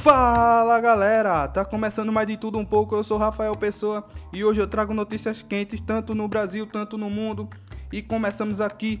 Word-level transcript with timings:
Fala 0.00 0.80
galera, 0.80 1.46
tá 1.46 1.62
começando 1.62 2.10
mais 2.10 2.26
de 2.26 2.34
tudo 2.38 2.58
um 2.58 2.64
pouco. 2.64 2.96
Eu 2.96 3.04
sou 3.04 3.18
Rafael 3.18 3.54
Pessoa 3.54 4.02
e 4.32 4.42
hoje 4.42 4.58
eu 4.58 4.66
trago 4.66 4.94
notícias 4.94 5.42
quentes 5.42 5.78
tanto 5.78 6.14
no 6.14 6.26
Brasil, 6.26 6.66
tanto 6.66 6.96
no 6.96 7.10
mundo. 7.10 7.50
E 7.92 8.00
começamos 8.00 8.62
aqui 8.62 8.98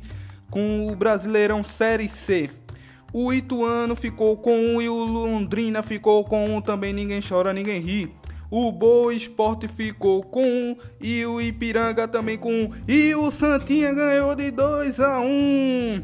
com 0.50 0.86
o 0.86 0.94
Brasileirão 0.94 1.64
Série 1.64 2.06
C. 2.06 2.50
O 3.14 3.32
Ituano 3.32 3.96
ficou 3.96 4.36
com 4.36 4.54
um 4.54 4.82
e 4.82 4.90
o 4.90 5.04
Londrina 5.04 5.82
ficou 5.82 6.22
com 6.22 6.54
um 6.54 6.60
também. 6.60 6.92
Ninguém 6.92 7.22
chora, 7.26 7.50
ninguém 7.50 7.80
ri. 7.80 8.14
O 8.50 8.70
Boa 8.70 9.14
Esporte 9.14 9.68
ficou 9.68 10.22
com 10.22 10.44
um 10.44 10.76
e 11.00 11.24
o 11.24 11.40
Ipiranga 11.40 12.06
também 12.08 12.36
com 12.36 12.52
um. 12.52 12.72
E 12.86 13.14
o 13.14 13.30
Santinha 13.30 13.94
ganhou 13.94 14.34
de 14.34 14.50
2 14.50 15.00
a 15.00 15.18
1. 15.18 15.24
Um. 15.24 16.02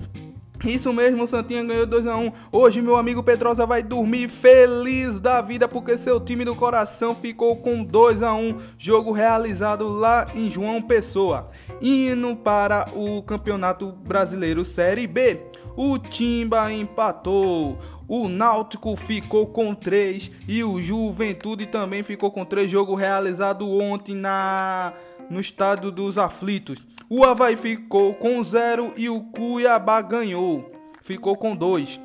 Isso 0.66 0.92
mesmo, 0.92 1.26
Santinha 1.26 1.62
ganhou 1.62 1.86
2x1. 1.86 2.32
Hoje, 2.50 2.82
meu 2.82 2.96
amigo 2.96 3.22
Pedrosa 3.22 3.64
vai 3.64 3.82
dormir 3.82 4.28
feliz 4.28 5.20
da 5.20 5.40
vida 5.40 5.68
porque 5.68 5.96
seu 5.96 6.18
time 6.20 6.44
do 6.44 6.56
coração 6.56 7.14
ficou 7.14 7.56
com 7.56 7.84
2x1. 7.84 8.56
Jogo 8.76 9.12
realizado 9.12 9.86
lá 9.86 10.26
em 10.34 10.50
João 10.50 10.82
Pessoa. 10.82 11.50
Indo 11.80 12.34
para 12.34 12.88
o 12.94 13.22
Campeonato 13.22 13.92
Brasileiro 13.92 14.64
Série 14.64 15.06
B. 15.06 15.40
O 15.76 15.98
Timba 15.98 16.72
empatou. 16.72 17.78
O 18.08 18.28
Náutico 18.28 18.96
ficou 18.96 19.46
com 19.46 19.74
3 19.74 20.30
e 20.48 20.64
o 20.64 20.80
Juventude 20.80 21.66
também 21.66 22.02
ficou 22.02 22.30
com 22.30 22.44
3. 22.44 22.70
Jogo 22.70 22.94
realizado 22.94 23.68
ontem 23.70 24.14
na 24.14 24.92
no 25.28 25.40
estádio 25.40 25.90
dos 25.90 26.18
Aflitos. 26.18 26.86
O 27.08 27.24
Havaí 27.24 27.54
ficou 27.56 28.14
com 28.14 28.42
0 28.42 28.94
e 28.96 29.08
o 29.08 29.20
Cuiabá 29.20 30.02
ganhou, 30.02 30.72
ficou 31.02 31.36
com 31.36 31.54
2. 31.54 32.00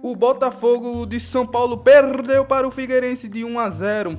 O 0.00 0.14
Botafogo 0.14 1.04
de 1.04 1.18
São 1.18 1.44
Paulo 1.44 1.78
perdeu 1.78 2.44
para 2.44 2.66
o 2.66 2.70
Figueirense 2.70 3.28
de 3.28 3.44
1 3.44 3.58
a 3.58 3.68
0 3.68 4.16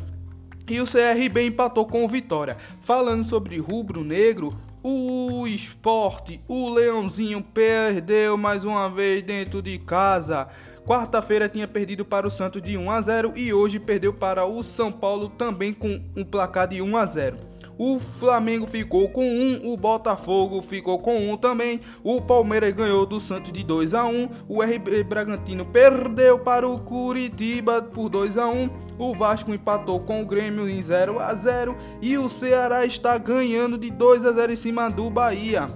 e 0.70 0.82
o 0.82 0.86
CRB 0.86 1.48
empatou 1.48 1.86
com 1.86 2.04
o 2.04 2.10
Vitória. 2.10 2.58
Falando 2.82 3.24
sobre 3.24 3.58
rubro-negro, 3.58 4.54
o 4.84 5.48
esporte, 5.48 6.42
o 6.46 6.68
Leãozinho 6.68 7.42
perdeu 7.42 8.36
mais 8.36 8.66
uma 8.66 8.90
vez 8.90 9.24
dentro 9.24 9.62
de 9.62 9.80
casa. 9.80 10.50
Quarta-feira 10.86 11.48
tinha 11.48 11.70
perdido 11.70 12.04
para 12.04 12.28
o 12.28 12.32
Santos 12.32 12.62
de 12.62 12.76
1 12.76 12.92
a 12.92 13.00
0 13.00 13.32
e 13.34 13.54
hoje 13.54 13.80
perdeu 13.80 14.14
para 14.14 14.46
o 14.46 14.62
São 14.62 14.92
Paulo 14.92 15.30
também 15.30 15.72
com 15.72 16.02
um 16.18 16.26
placar 16.26 16.68
de 16.68 16.82
1 16.82 16.98
a 16.98 17.06
0. 17.06 17.47
O 17.78 18.00
Flamengo 18.00 18.66
ficou 18.66 19.08
com 19.10 19.24
um, 19.24 19.72
o 19.72 19.78
Botafogo 19.78 20.62
ficou 20.62 20.98
com 20.98 21.32
um 21.32 21.38
também. 21.38 21.80
O 22.04 22.20
Palmeiras 22.22 22.74
ganhou 22.74 23.06
do 23.06 23.20
Santos 23.20 23.52
de 23.52 23.64
2 23.64 23.94
a 23.94 24.06
1. 24.06 24.30
O 24.48 24.64
RB 24.64 25.04
Bragantino 25.04 25.66
perdeu 25.66 26.40
para 26.40 26.68
o 26.68 26.80
Curitiba 26.80 27.82
por 27.82 28.10
2 28.10 28.38
a 28.38 28.48
1. 28.48 28.70
O 28.98 29.14
Vasco 29.14 29.54
empatou 29.54 30.00
com 30.00 30.24
o 30.24 30.26
Grêmio 30.26 30.68
em 30.68 30.82
0 30.82 31.20
a 31.20 31.34
0 31.36 31.76
e 32.02 32.18
o 32.18 32.28
Ceará 32.28 32.84
está 32.84 33.16
ganhando 33.18 33.78
de 33.78 33.92
2 33.92 34.26
a 34.26 34.32
0 34.32 34.54
em 34.54 34.56
cima 34.56 34.90
do 34.90 35.10
Bahia. 35.12 35.70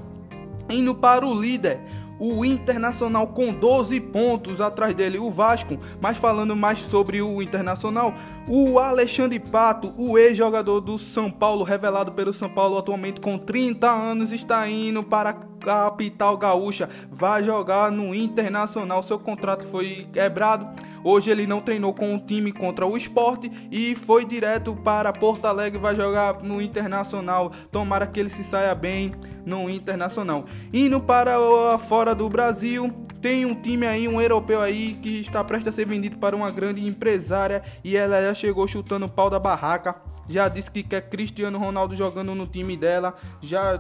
Indo 0.70 0.96
para 0.96 1.26
o 1.26 1.40
líder, 1.40 1.82
o 2.22 2.46
Internacional 2.46 3.26
com 3.26 3.52
12 3.52 4.00
pontos 4.00 4.62
atrás 4.62 4.94
dele, 4.94 5.18
o 5.18 5.32
Vasco. 5.32 5.80
Mas 6.00 6.20
falando 6.20 6.56
mais 6.56 6.78
sobre 6.78 7.20
o 7.20 7.42
Internacional, 7.42 8.14
o 8.48 8.78
Alexandre 8.78 9.40
Pato, 9.40 9.92
o 9.98 10.20
ex-jogador 10.20 10.82
do 10.82 11.00
São 11.00 11.32
Paulo, 11.32 11.64
revelado 11.64 12.12
pelo 12.12 12.32
São 12.32 12.48
Paulo 12.48 12.78
atualmente 12.78 13.20
com 13.20 13.40
30 13.40 13.90
anos, 13.90 14.32
está 14.32 14.70
indo 14.70 15.02
para 15.02 15.51
capital 15.62 16.36
gaúcha, 16.36 16.90
vai 17.10 17.44
jogar 17.44 17.92
no 17.92 18.14
Internacional. 18.14 19.02
Seu 19.04 19.20
contrato 19.20 19.66
foi 19.68 20.08
quebrado. 20.12 20.68
Hoje 21.04 21.32
ele 21.32 21.48
não 21.48 21.62
treinou 21.62 21.94
com 21.94 22.14
o 22.14 22.20
time 22.20 22.52
contra 22.52 22.86
o 22.86 22.98
esporte 22.98 23.52
e 23.72 23.96
foi 23.96 24.26
direto 24.26 24.76
para 24.76 25.14
Porto 25.14 25.46
Alegre, 25.46 25.80
vai 25.80 25.96
jogar 25.96 26.42
no 26.44 26.62
Internacional. 26.62 27.52
Tomara 27.72 28.06
que 28.06 28.20
ele 28.20 28.30
se 28.30 28.44
saia 28.44 28.76
bem 28.76 29.14
no 29.46 29.70
Internacional. 29.70 30.46
Indo 30.74 31.00
para 31.00 31.34
fora 31.80 32.14
do 32.14 32.30
Brasil, 32.30 32.94
tem 33.22 33.46
um 33.46 33.56
time 33.56 33.86
aí, 33.86 34.08
um 34.08 34.20
europeu 34.20 34.62
aí, 34.62 34.96
que 34.96 35.22
está 35.22 35.44
prestes 35.44 35.74
a 35.74 35.76
ser 35.76 35.86
vendido 35.86 36.18
para 36.18 36.36
uma 36.36 36.50
grande 36.50 36.86
empresária 36.86 37.62
e 37.84 37.96
ela 37.96 38.22
já 38.22 38.34
chegou 38.34 38.68
chutando 38.68 39.06
o 39.06 39.10
pau 39.10 39.30
da 39.30 39.40
barraca. 39.40 39.96
Já 40.28 40.48
disse 40.48 40.72
que 40.72 40.82
quer 40.82 41.10
Cristiano 41.10 41.60
Ronaldo 41.60 41.96
jogando 41.96 42.34
no 42.34 42.48
time 42.48 42.78
dela, 42.78 43.16
já 43.42 43.78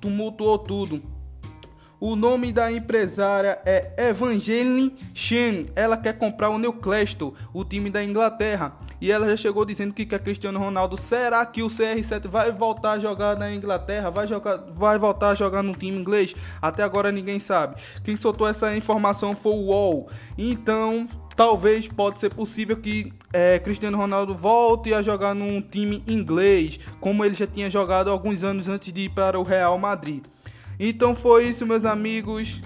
tumultuou 0.00 0.58
tudo. 0.58 1.13
O 2.06 2.14
nome 2.14 2.52
da 2.52 2.70
empresária 2.70 3.58
é 3.64 4.10
Evangeline 4.10 4.94
Chen. 5.14 5.64
Ela 5.74 5.96
quer 5.96 6.12
comprar 6.18 6.50
o 6.50 6.58
Newcastle, 6.58 7.32
o 7.50 7.64
time 7.64 7.88
da 7.88 8.04
Inglaterra. 8.04 8.76
E 9.00 9.10
ela 9.10 9.26
já 9.30 9.38
chegou 9.38 9.64
dizendo 9.64 9.94
que 9.94 10.04
quer 10.04 10.20
Cristiano 10.20 10.58
Ronaldo. 10.58 10.98
Será 10.98 11.46
que 11.46 11.62
o 11.62 11.68
CR7 11.68 12.28
vai 12.28 12.52
voltar 12.52 12.92
a 12.92 12.98
jogar 12.98 13.38
na 13.38 13.50
Inglaterra? 13.54 14.10
Vai, 14.10 14.26
jogar, 14.26 14.58
vai 14.70 14.98
voltar 14.98 15.30
a 15.30 15.34
jogar 15.34 15.62
no 15.62 15.72
time 15.72 15.96
inglês? 15.96 16.34
Até 16.60 16.82
agora 16.82 17.10
ninguém 17.10 17.38
sabe. 17.38 17.80
Quem 18.04 18.16
soltou 18.16 18.46
essa 18.46 18.76
informação 18.76 19.34
foi 19.34 19.52
o 19.52 19.68
UOL. 19.68 20.10
Então, 20.36 21.08
talvez 21.34 21.88
pode 21.88 22.20
ser 22.20 22.34
possível 22.34 22.76
que 22.76 23.14
é, 23.32 23.58
Cristiano 23.58 23.96
Ronaldo 23.96 24.34
volte 24.34 24.92
a 24.92 25.00
jogar 25.00 25.34
num 25.34 25.62
time 25.62 26.04
inglês, 26.06 26.78
como 27.00 27.24
ele 27.24 27.34
já 27.34 27.46
tinha 27.46 27.70
jogado 27.70 28.10
alguns 28.10 28.44
anos 28.44 28.68
antes 28.68 28.92
de 28.92 29.06
ir 29.06 29.08
para 29.08 29.40
o 29.40 29.42
Real 29.42 29.78
Madrid. 29.78 30.22
Então 30.78 31.14
foi 31.14 31.48
isso, 31.48 31.66
meus 31.66 31.84
amigos. 31.84 32.60